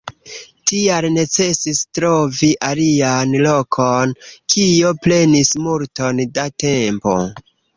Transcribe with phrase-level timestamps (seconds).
[0.69, 4.15] Tial necesis trovi alian lokon,
[4.55, 7.17] kio prenis multon da tempo.